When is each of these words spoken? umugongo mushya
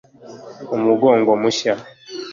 umugongo 0.75 1.31
mushya 1.41 1.73